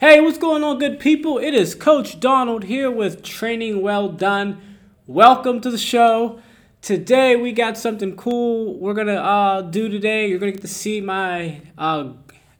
[0.00, 1.38] Hey, what's going on, good people?
[1.38, 4.62] It is Coach Donald here with Training Well Done.
[5.08, 6.38] Welcome to the show.
[6.80, 10.28] Today we got something cool we're gonna uh, do today.
[10.28, 12.12] You're gonna get to see my uh,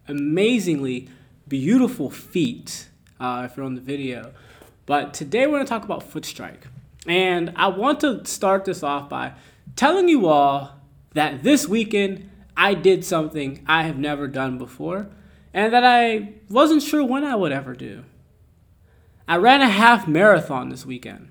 [0.09, 1.11] amazingly
[1.47, 2.89] beautiful feet
[3.21, 4.33] uh, if you're on the video.
[4.85, 6.67] But today we're gonna talk about foot strike,
[7.07, 9.35] and I want to start this off by
[9.77, 10.73] telling you all
[11.15, 15.09] that this weekend I did something I have never done before
[15.53, 18.05] and that I wasn't sure when I would ever do.
[19.27, 21.31] I ran a half marathon this weekend.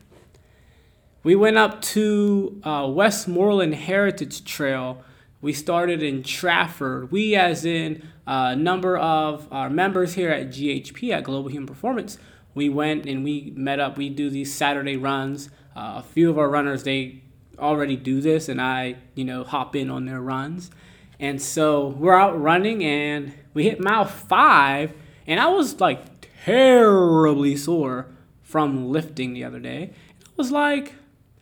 [1.23, 5.03] We went up to uh, Westmoreland Heritage Trail.
[5.41, 7.12] We started in Trafford.
[7.12, 12.18] We, as in a number of our members here at GHP at Global Human Performance,
[12.54, 13.98] we went and we met up.
[13.98, 15.49] We do these Saturday runs.
[15.76, 17.23] Uh, a few of our runners they
[17.59, 20.71] already do this, and I, you know, hop in on their runs.
[21.20, 24.94] And so we're out running, and we hit mile five,
[25.26, 25.99] and I was like
[26.45, 28.07] terribly sore
[28.43, 29.91] from lifting the other day.
[30.23, 30.93] I was like,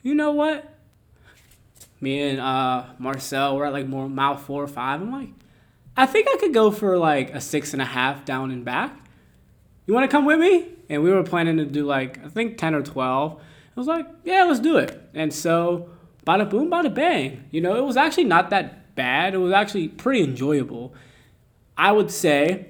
[0.01, 0.73] you know what?
[1.99, 5.01] Me and uh, Marcel, we're at like more mile four or five.
[5.01, 5.29] I'm like,
[5.97, 8.97] I think I could go for like a six and a half down and back.
[9.85, 10.69] You want to come with me?
[10.89, 13.41] And we were planning to do like I think ten or twelve.
[13.75, 15.09] I was like, yeah, let's do it.
[15.13, 15.89] And so,
[16.25, 17.43] bada boom, bada bang.
[17.51, 19.33] You know, it was actually not that bad.
[19.33, 20.93] It was actually pretty enjoyable.
[21.77, 22.67] I would say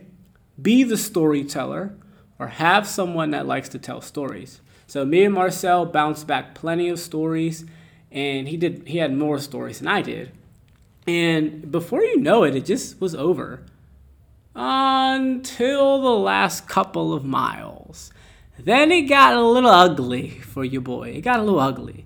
[0.61, 1.95] be the storyteller
[2.39, 4.61] or have someone that likes to tell stories.
[4.87, 7.65] So me and Marcel bounced back plenty of stories
[8.11, 10.31] and he did he had more stories than I did.
[11.07, 13.61] And before you know it, it just was over.
[14.55, 18.11] Until the last couple of miles.
[18.57, 21.09] Then it got a little ugly for your boy.
[21.09, 22.05] It got a little ugly.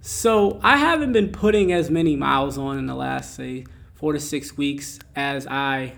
[0.00, 4.20] So I haven't been putting as many miles on in the last, say, four to
[4.20, 5.92] six weeks as I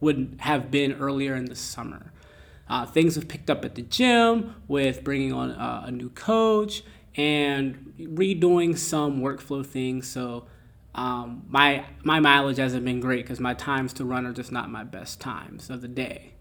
[0.00, 2.12] would have been earlier in the summer.
[2.68, 6.82] Uh, things have picked up at the gym with bringing on uh, a new coach
[7.16, 10.08] and redoing some workflow things.
[10.08, 10.46] So
[10.94, 14.70] um, my my mileage hasn't been great because my times to run are just not
[14.70, 16.34] my best times of the day.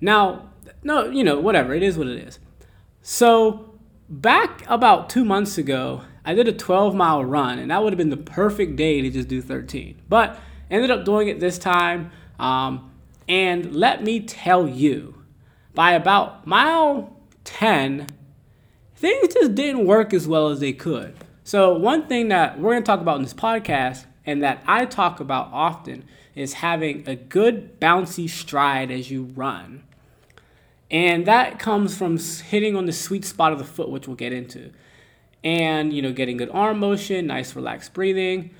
[0.00, 0.50] Now,
[0.82, 2.38] no, you know, whatever it is, what it is.
[3.00, 3.78] So
[4.08, 7.96] back about two months ago, I did a 12 mile run, and that would have
[7.96, 10.02] been the perfect day to just do 13.
[10.10, 10.38] But
[10.70, 12.10] ended up doing it this time.
[12.38, 12.90] Um,
[13.26, 15.24] and let me tell you,
[15.72, 18.08] by about mile 10,
[18.94, 21.16] things just didn't work as well as they could.
[21.44, 24.84] So, one thing that we're going to talk about in this podcast and that I
[24.84, 29.82] talk about often is having a good bouncy stride as you run.
[30.90, 34.34] And that comes from hitting on the sweet spot of the foot, which we'll get
[34.34, 34.72] into.
[35.44, 38.50] And, you know, getting good arm motion, nice relaxed breathing.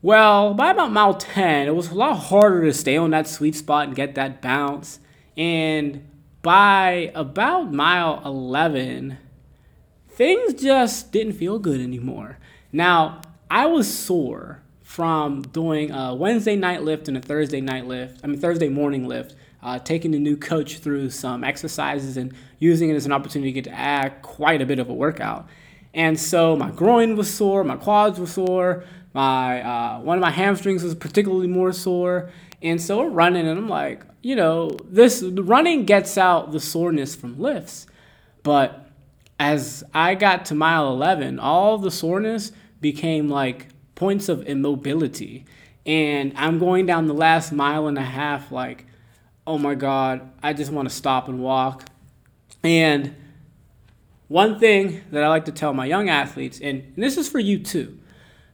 [0.00, 3.54] Well, by about mile 10, it was a lot harder to stay on that sweet
[3.54, 4.98] spot and get that bounce.
[5.36, 6.08] And
[6.42, 9.18] by about mile 11,
[10.08, 12.38] things just didn't feel good anymore.
[12.72, 13.20] Now,
[13.50, 18.26] I was sore from doing a Wednesday night lift and a Thursday night lift, I
[18.26, 22.94] mean, Thursday morning lift, uh, taking the new coach through some exercises and using it
[22.94, 25.48] as an opportunity to get to add quite a bit of a workout.
[25.94, 30.30] And so my groin was sore, my quads were sore, my uh, one of my
[30.30, 32.30] hamstrings was particularly more sore,
[32.62, 37.14] and so we're running, and I'm like, you know, this running gets out the soreness
[37.14, 37.86] from lifts,
[38.42, 38.90] but
[39.38, 45.44] as I got to mile 11, all the soreness became like points of immobility,
[45.84, 48.86] and I'm going down the last mile and a half like,
[49.46, 51.84] oh my god, I just want to stop and walk,
[52.64, 53.14] and
[54.32, 57.38] one thing that I like to tell my young athletes, and, and this is for
[57.38, 57.98] you too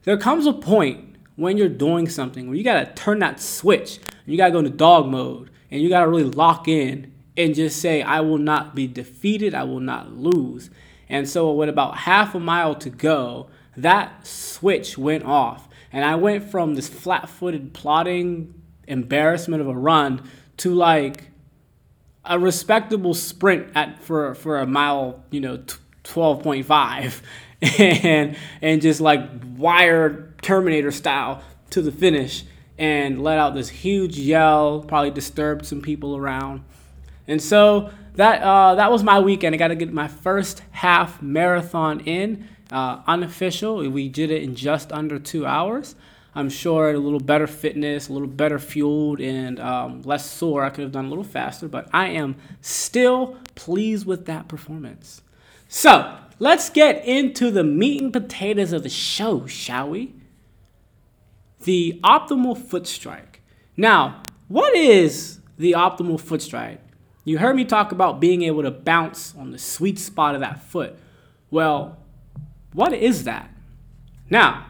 [0.09, 3.99] there comes a point when you're doing something where you gotta turn that switch.
[4.25, 8.01] You gotta go into dog mode and you gotta really lock in and just say,
[8.01, 10.71] I will not be defeated, I will not lose.
[11.11, 15.69] And so, with about half a mile to go, that switch went off.
[15.93, 18.55] And I went from this flat footed, plodding
[18.87, 20.23] embarrassment of a run
[20.59, 21.31] to like
[22.29, 25.59] a respectable sprint at for, for a mile, you know,
[26.05, 27.23] 12.5.
[27.79, 32.45] and and just like wired Terminator style to the finish
[32.79, 34.85] and let out this huge yell.
[34.87, 36.63] Probably disturbed some people around,
[37.27, 39.55] and so that uh, that was my weekend.
[39.55, 43.89] I got to get my first half marathon in, uh, unofficial.
[43.91, 45.97] We did it in just under two hours.
[46.39, 50.63] I'm sure a little better fitness, a little better fueled, and um, less sore.
[50.63, 55.21] I could have done a little faster, but I am still pleased with that performance.
[55.67, 60.15] So let's get into the meat and potatoes of the show, shall we?
[61.65, 63.43] The optimal foot strike.
[63.77, 66.81] Now, what is the optimal foot strike?
[67.25, 70.63] You heard me talk about being able to bounce on the sweet spot of that
[70.63, 70.97] foot.
[71.51, 71.99] Well,
[72.75, 73.51] what is that?
[74.31, 74.68] Now,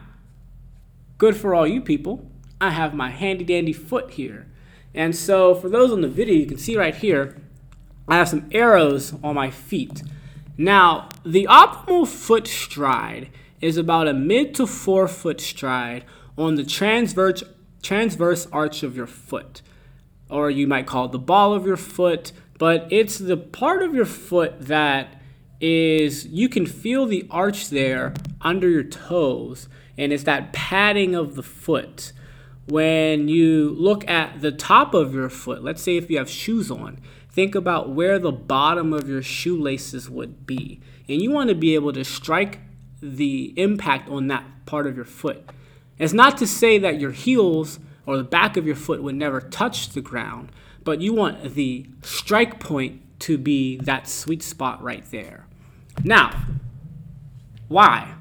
[1.19, 2.25] good for all you people.
[2.59, 4.47] I have my handy dandy foot here.
[4.95, 7.37] And so, for those on the video, you can see right here,
[8.07, 10.01] I have some arrows on my feet.
[10.57, 13.29] Now, the optimal foot stride
[13.61, 16.05] is about a mid to forefoot stride
[16.37, 17.43] on the transverse,
[17.83, 19.61] transverse arch of your foot,
[20.29, 23.93] or you might call it the ball of your foot, but it's the part of
[23.93, 25.21] your foot that
[25.61, 29.67] is you can feel the arch there under your toes,
[29.99, 32.13] and it's that padding of the foot.
[32.67, 36.71] When you look at the top of your foot, let's say if you have shoes
[36.71, 36.99] on,
[37.29, 40.79] think about where the bottom of your shoelaces would be.
[41.09, 42.59] And you want to be able to strike
[43.01, 45.49] the impact on that part of your foot.
[45.97, 49.41] It's not to say that your heels or the back of your foot would never
[49.41, 50.49] touch the ground,
[50.85, 55.45] but you want the strike point to be that sweet spot right there.
[56.05, 56.45] Now,
[57.67, 58.13] why?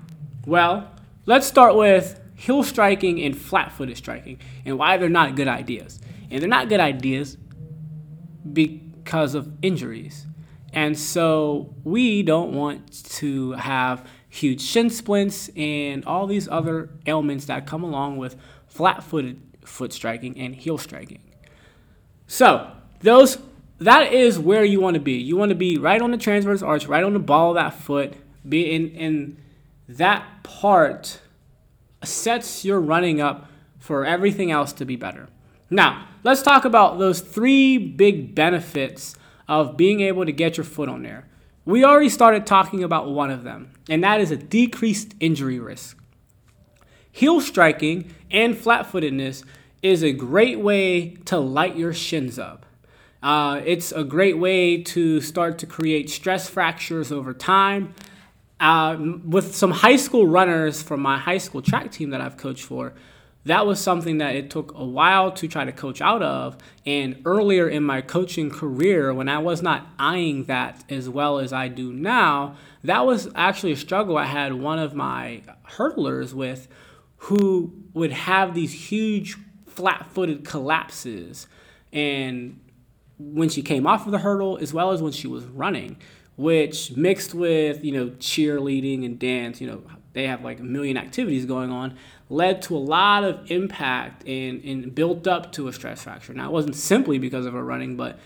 [0.44, 0.90] Well,
[1.28, 6.00] let's start with heel striking and flat footed striking and why they're not good ideas.
[6.30, 7.36] And they're not good ideas
[8.50, 10.26] because of injuries.
[10.72, 17.44] And so we don't want to have huge shin splints and all these other ailments
[17.44, 18.36] that come along with
[18.66, 21.20] flat footed foot striking and heel striking.
[22.26, 22.70] So,
[23.00, 23.38] those
[23.78, 25.12] that is where you want to be.
[25.12, 27.74] You want to be right on the transverse arch, right on the ball of that
[27.74, 28.14] foot.
[28.48, 29.36] Be in, in
[29.88, 31.20] that part
[32.04, 33.48] sets your running up
[33.78, 35.28] for everything else to be better.
[35.70, 39.16] Now, let's talk about those three big benefits
[39.48, 41.26] of being able to get your foot on there.
[41.64, 45.98] We already started talking about one of them, and that is a decreased injury risk.
[47.10, 49.44] Heel striking and flat footedness
[49.82, 52.64] is a great way to light your shins up.
[53.22, 57.94] Uh, it's a great way to start to create stress fractures over time.
[58.60, 62.64] Uh, with some high school runners from my high school track team that I've coached
[62.64, 62.92] for,
[63.44, 66.58] that was something that it took a while to try to coach out of.
[66.84, 71.52] And earlier in my coaching career, when I was not eyeing that as well as
[71.52, 75.42] I do now, that was actually a struggle I had one of my
[75.76, 76.68] hurdlers with
[77.22, 81.46] who would have these huge flat footed collapses.
[81.92, 82.60] And
[83.18, 85.96] when she came off of the hurdle, as well as when she was running,
[86.38, 89.82] which mixed with, you know, cheerleading and dance, you know,
[90.12, 91.96] they have like a million activities going on,
[92.30, 96.32] led to a lot of impact and, and built up to a stress fracture.
[96.32, 98.20] Now, it wasn't simply because of her running, but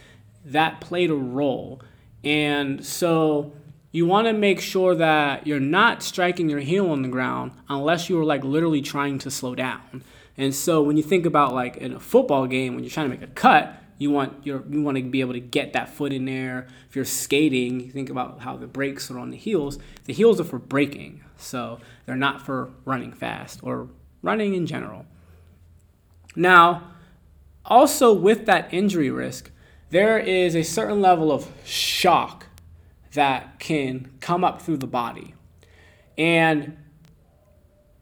[0.44, 1.80] that played a role.
[2.22, 3.54] And so
[3.92, 8.10] you want to make sure that you're not striking your heel on the ground unless
[8.10, 10.04] you are like literally trying to slow down.
[10.36, 13.16] And so when you think about like in a football game, when you're trying to
[13.16, 16.12] make a cut, you want your you want to be able to get that foot
[16.12, 16.66] in there.
[16.88, 19.78] If you're skating, you think about how the brakes are on the heels.
[20.04, 23.88] The heels are for braking, so they're not for running fast or
[24.20, 25.06] running in general.
[26.34, 26.90] Now,
[27.64, 29.50] also with that injury risk,
[29.90, 32.46] there is a certain level of shock
[33.14, 35.34] that can come up through the body.
[36.18, 36.76] And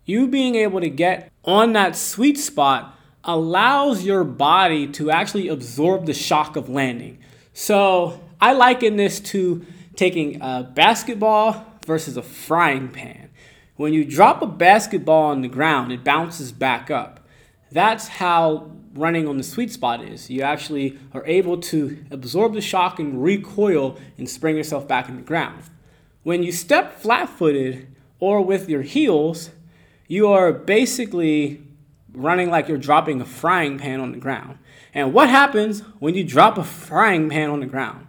[0.04, 6.06] you being able to get on that sweet spot allows your body to actually absorb
[6.06, 7.18] the shock of landing.
[7.52, 9.64] So I liken this to
[9.96, 13.30] taking a basketball versus a frying pan.
[13.76, 17.26] When you drop a basketball on the ground, it bounces back up.
[17.72, 20.28] That's how running on the sweet spot is.
[20.30, 25.16] You actually are able to absorb the shock and recoil and spring yourself back in
[25.16, 25.62] the ground.
[26.22, 29.50] When you step flat footed or with your heels,
[30.08, 31.62] you are basically
[32.12, 34.58] running like you're dropping a frying pan on the ground.
[34.94, 38.06] And what happens when you drop a frying pan on the ground?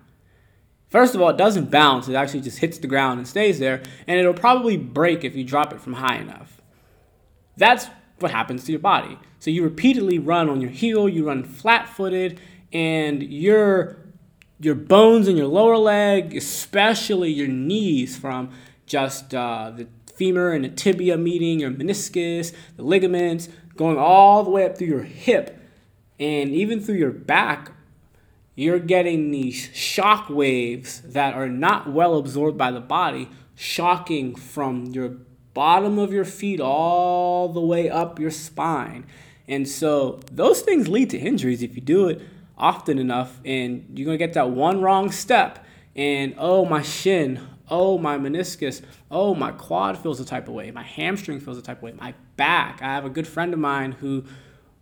[0.88, 3.82] First of all, it doesn't bounce, it actually just hits the ground and stays there,
[4.08, 6.62] and it'll probably break if you drop it from high enough.
[7.56, 7.88] That's
[8.20, 9.18] what happens to your body.
[9.40, 12.40] So you repeatedly run on your heel, you run flat footed,
[12.74, 13.98] and your
[14.60, 18.52] your bones in your lower leg, especially your knees from
[18.86, 23.50] just uh, the femur and the tibia meeting, your meniscus, the ligaments,
[23.82, 25.60] going all the way up through your hip
[26.20, 27.72] and even through your back,
[28.54, 34.86] you're getting these shock waves that are not well absorbed by the body, shocking from
[34.88, 35.18] your
[35.56, 39.04] bottom of your feet all the way up your spine.
[39.48, 42.22] And so those things lead to injuries if you do it
[42.56, 47.98] often enough, and you're gonna get that one wrong step, and oh, my shin, oh,
[47.98, 51.78] my meniscus, oh, my quad feels a type of way, my hamstring feels a type
[51.78, 52.82] of way, my back.
[52.82, 54.26] I have a good friend of mine who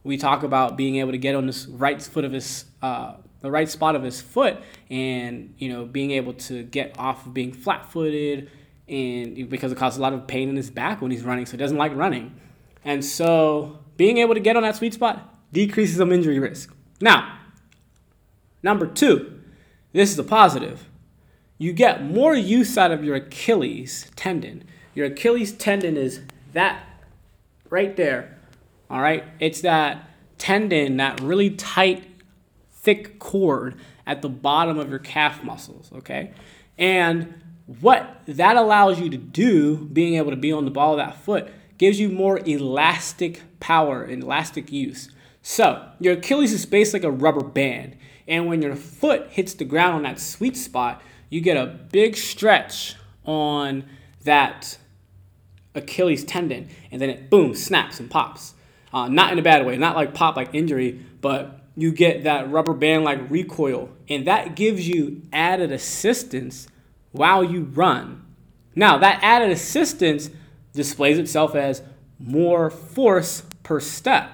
[0.03, 3.51] we talk about being able to get on this right foot of his uh, the
[3.51, 4.57] right spot of his foot
[4.89, 8.49] and you know being able to get off of being flat-footed
[8.87, 11.51] and because it causes a lot of pain in his back when he's running so
[11.51, 12.35] he doesn't like running.
[12.83, 16.73] And so being able to get on that sweet spot decreases some injury risk.
[16.99, 17.37] Now
[18.63, 19.41] number two
[19.93, 20.88] this is a positive
[21.59, 24.63] you get more use out of your achilles tendon
[24.95, 26.21] your achilles tendon is
[26.53, 26.83] that
[27.69, 28.35] right there
[28.89, 32.09] all right it's that tendon that really tight
[32.71, 33.75] thick cord
[34.07, 36.31] at the bottom of your calf muscles, okay?
[36.77, 37.35] And
[37.79, 41.21] what that allows you to do, being able to be on the ball of that
[41.21, 45.11] foot, gives you more elastic power and elastic use.
[45.43, 47.95] So, your Achilles is based like a rubber band.
[48.27, 52.15] And when your foot hits the ground on that sweet spot, you get a big
[52.15, 52.95] stretch
[53.25, 53.85] on
[54.23, 54.77] that
[55.75, 56.69] Achilles tendon.
[56.91, 58.53] And then it boom, snaps and pops.
[58.91, 62.51] Uh, not in a bad way, not like pop like injury, but you get that
[62.51, 66.67] rubber band like recoil, and that gives you added assistance
[67.11, 68.25] while you run.
[68.75, 70.29] Now, that added assistance
[70.73, 71.81] displays itself as
[72.19, 74.29] more force per step.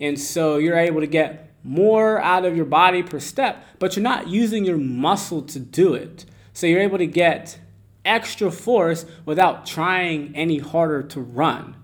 [0.00, 4.02] And so you're able to get more out of your body per step, but you're
[4.02, 6.24] not using your muscle to do it.
[6.54, 7.58] So you're able to get
[8.04, 11.76] extra force without trying any harder to run.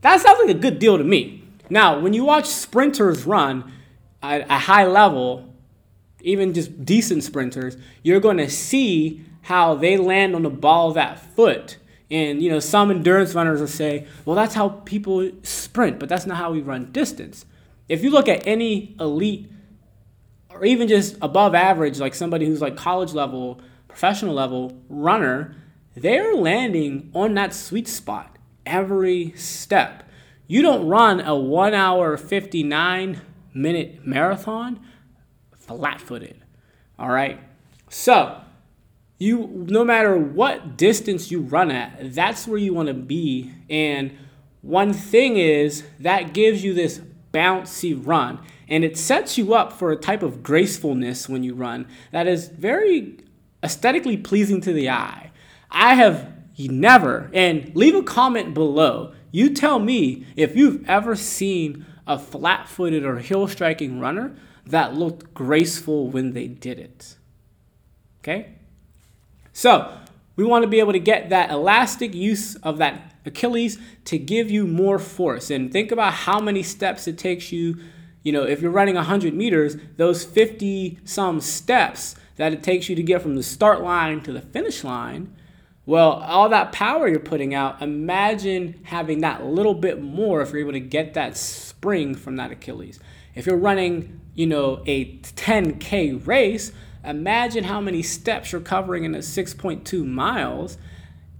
[0.00, 1.44] That sounds like a good deal to me.
[1.68, 3.72] Now, when you watch sprinters run,
[4.22, 5.52] at a high level,
[6.20, 10.94] even just decent sprinters, you're going to see how they land on the ball of
[10.94, 11.78] that foot.
[12.10, 16.26] And you know, some endurance runners will say, "Well, that's how people sprint, but that's
[16.26, 17.46] not how we run distance."
[17.88, 19.50] If you look at any elite
[20.48, 25.54] or even just above average, like somebody who's like college level, professional level runner,
[25.94, 30.08] they're landing on that sweet spot every step.
[30.46, 33.20] You don't run a 1 hour 59
[33.52, 34.80] minute marathon
[35.56, 36.42] flat footed.
[36.98, 37.40] All right.
[37.88, 38.40] So,
[39.18, 43.52] you no matter what distance you run at, that's where you want to be.
[43.68, 44.16] And
[44.62, 47.00] one thing is that gives you this
[47.32, 51.86] bouncy run and it sets you up for a type of gracefulness when you run
[52.10, 53.18] that is very
[53.62, 55.30] aesthetically pleasing to the eye.
[55.70, 59.14] I have never, and leave a comment below.
[59.30, 64.36] You tell me if you've ever seen a flat footed or heel striking runner
[64.66, 67.16] that looked graceful when they did it.
[68.20, 68.54] Okay?
[69.52, 69.96] So,
[70.36, 74.50] we want to be able to get that elastic use of that Achilles to give
[74.50, 75.50] you more force.
[75.50, 77.76] And think about how many steps it takes you.
[78.22, 82.96] You know, if you're running 100 meters, those 50 some steps that it takes you
[82.96, 85.32] to get from the start line to the finish line
[85.90, 90.60] well, all that power you're putting out, imagine having that little bit more if you're
[90.60, 93.00] able to get that spring from that Achilles.
[93.34, 96.70] If you're running, you know, a 10K race,
[97.02, 100.78] imagine how many steps you're covering in a 6.2 miles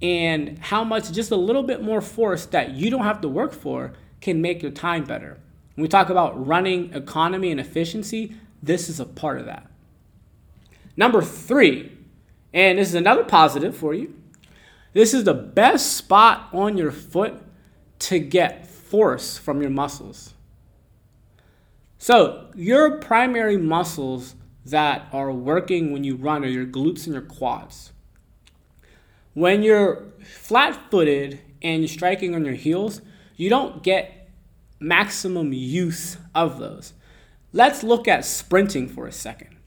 [0.03, 3.53] and how much just a little bit more force that you don't have to work
[3.53, 5.39] for can make your time better.
[5.77, 9.70] When we talk about running economy and efficiency, this is a part of that.
[10.97, 11.97] Number three,
[12.53, 14.15] and this is another positive for you
[14.93, 17.41] this is the best spot on your foot
[18.01, 20.35] to get force from your muscles.
[21.99, 27.23] So, your primary muscles that are working when you run are your glutes and your
[27.23, 27.93] quads.
[29.35, 33.01] When you're flat footed and you're striking on your heels,
[33.37, 34.29] you don't get
[34.81, 36.95] maximum use of those.
[37.53, 39.60] Let's look at sprinting for a second.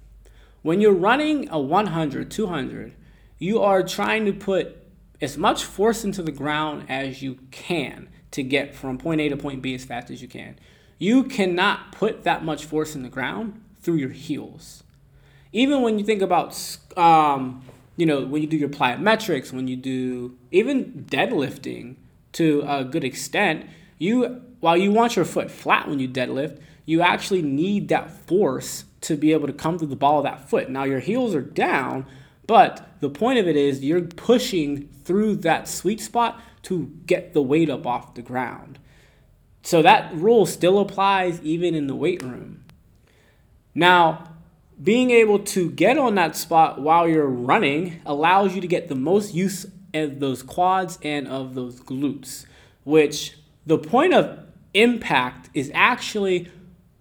[0.63, 2.93] When you're running a 100, 200,
[3.37, 4.77] you are trying to put
[5.21, 9.35] as much force into the ground as you can to get from point A to
[9.35, 10.57] point B as fast as you can.
[10.97, 14.83] You cannot put that much force in the ground through your heels.
[15.51, 16.57] Even when you think about,
[16.95, 17.61] um,
[17.97, 21.95] you know, when you do your plyometrics, when you do even deadlifting
[22.33, 23.65] to a good extent,
[23.99, 28.85] you while you want your foot flat when you deadlift, you actually need that force
[29.03, 30.69] to be able to come through the ball of that foot.
[30.69, 32.05] Now your heels are down,
[32.47, 37.41] but the point of it is you're pushing through that sweet spot to get the
[37.41, 38.79] weight up off the ground.
[39.61, 42.63] So that rule still applies even in the weight room.
[43.75, 44.29] Now,
[44.81, 48.95] being able to get on that spot while you're running allows you to get the
[48.95, 52.45] most use of those quads and of those glutes,
[52.83, 54.39] which the point of
[54.73, 56.49] impact is actually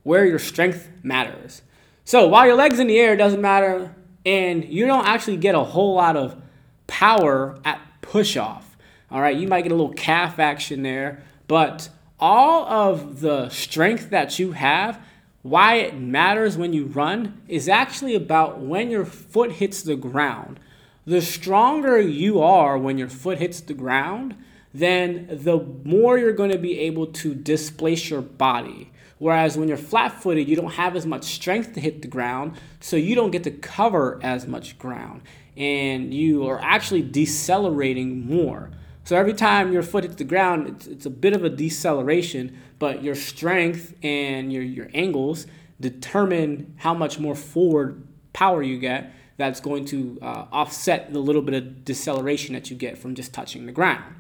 [0.02, 1.62] where your strength matters.
[2.04, 3.94] So while your legs in the air doesn't matter
[4.26, 6.40] and you don't actually get a whole lot of
[6.86, 8.76] power at push off.
[9.10, 14.10] All right, you might get a little calf action there, but all of the strength
[14.10, 15.00] that you have
[15.42, 20.60] why it matters when you run is actually about when your foot hits the ground.
[21.04, 24.36] The stronger you are when your foot hits the ground,
[24.72, 28.91] then the more you're going to be able to displace your body.
[29.22, 32.56] Whereas when you're flat footed, you don't have as much strength to hit the ground,
[32.80, 35.22] so you don't get to cover as much ground.
[35.56, 38.72] And you are actually decelerating more.
[39.04, 42.58] So every time your foot hits the ground, it's, it's a bit of a deceleration,
[42.80, 45.46] but your strength and your, your angles
[45.80, 51.42] determine how much more forward power you get that's going to uh, offset the little
[51.42, 54.16] bit of deceleration that you get from just touching the ground.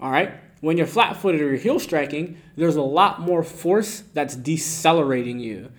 [0.00, 0.32] All right?
[0.60, 5.38] When you're flat footed or you're heel striking, there's a lot more force that's decelerating
[5.38, 5.70] you.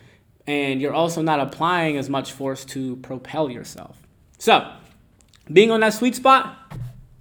[0.47, 3.97] And you're also not applying as much force to propel yourself.
[4.39, 4.73] So,
[5.51, 6.57] being on that sweet spot,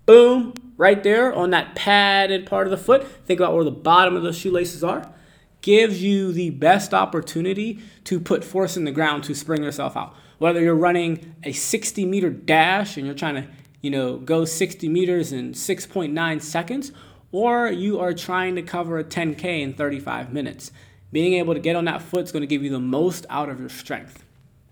[0.06, 3.06] boom, right there on that padded part of the foot.
[3.26, 5.12] Think about where the bottom of the shoelaces are.
[5.60, 10.14] Gives you the best opportunity to put force in the ground to spring yourself out.
[10.38, 13.46] Whether you're running a 60 meter dash and you're trying to,
[13.82, 16.92] you know, go 60 meters in 6.9 seconds,
[17.32, 20.72] or you are trying to cover a 10K in 35 minutes.
[21.12, 23.48] Being able to get on that foot is going to give you the most out
[23.48, 24.24] of your strength.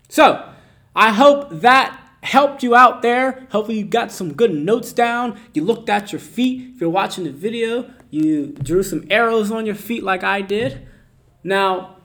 [0.07, 0.49] So,
[0.95, 3.47] I hope that helped you out there.
[3.51, 5.39] Hopefully, you got some good notes down.
[5.53, 6.73] You looked at your feet.
[6.75, 10.87] If you're watching the video, you drew some arrows on your feet like I did.
[11.43, 11.97] Now,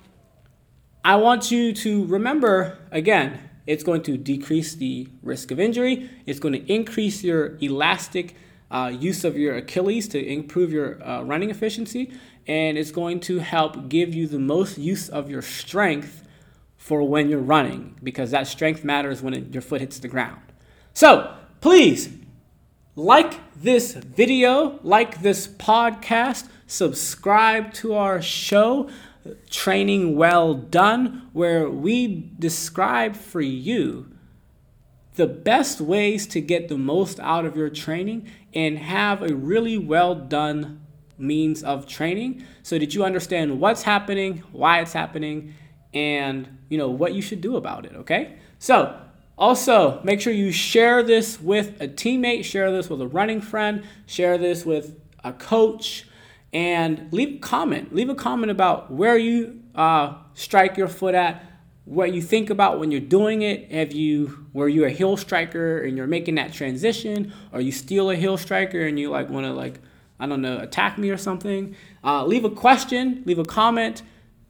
[1.04, 6.38] I want you to remember again, it's going to decrease the risk of injury, it's
[6.38, 8.37] going to increase your elastic.
[8.71, 12.12] Uh, use of your Achilles to improve your uh, running efficiency,
[12.47, 16.26] and it's going to help give you the most use of your strength
[16.76, 20.40] for when you're running because that strength matters when it, your foot hits the ground.
[20.92, 22.11] So please
[22.97, 28.90] like this video, like this podcast, subscribe to our show,
[29.50, 34.13] Training Well Done, where we describe for you
[35.14, 39.79] the best ways to get the most out of your training and have a really
[39.79, 40.81] well done
[41.16, 45.55] means of training so that you understand what's happening, why it's happening,
[45.92, 48.37] and you know what you should do about it okay?
[48.59, 49.00] So
[49.38, 53.85] also make sure you share this with a teammate share this with a running friend
[54.07, 56.07] share this with a coach
[56.55, 57.92] and leave a comment.
[57.92, 61.44] Leave a comment about where you uh, strike your foot at
[61.85, 65.83] what you think about when you're doing it have you were you a heel striker
[65.83, 69.44] and you're making that transition or you steal a heel striker and you like want
[69.44, 69.81] to like
[70.18, 74.03] i don't know attack me or something uh, leave a question leave a comment